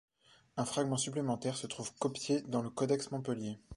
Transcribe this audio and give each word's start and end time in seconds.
Un 0.57 0.65
fragment 0.65 0.97
supplémentaire 0.97 1.55
se 1.55 1.67
trouve 1.67 1.93
copié 1.99 2.41
dans 2.41 2.63
le 2.63 2.71
codex 2.71 3.11
Montpellier. 3.11 3.59